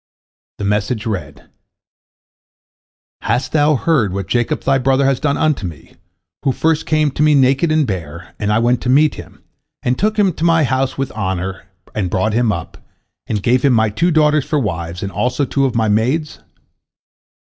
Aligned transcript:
The 0.57 0.63
message 0.63 1.05
read: 1.05 1.47
"Hast 3.21 3.51
thou 3.51 3.75
heard 3.75 4.13
what 4.13 4.27
Jacob 4.27 4.63
thy 4.63 4.79
brother 4.79 5.05
has 5.05 5.19
done 5.19 5.37
unto 5.37 5.67
me, 5.67 5.93
who 6.43 6.51
first 6.53 6.87
came 6.87 7.11
to 7.11 7.21
me 7.21 7.35
naked 7.35 7.71
and 7.71 7.85
bare, 7.85 8.33
and 8.39 8.51
I 8.51 8.57
went 8.57 8.81
to 8.81 8.89
meet 8.89 9.13
him, 9.13 9.43
and 9.83 9.99
took 9.99 10.17
him 10.17 10.33
to 10.33 10.43
my 10.43 10.63
house 10.63 10.97
with 10.97 11.11
honor, 11.11 11.67
and 11.93 12.09
brought 12.09 12.33
him 12.33 12.51
up, 12.51 12.79
and 13.27 13.43
gave 13.43 13.61
him 13.61 13.73
my 13.73 13.91
two 13.91 14.09
daughters 14.09 14.45
for 14.45 14.57
wives, 14.57 15.03
and 15.03 15.11
also 15.11 15.45
two 15.45 15.65
of 15.65 15.75
my 15.75 15.87
maids? 15.87 16.39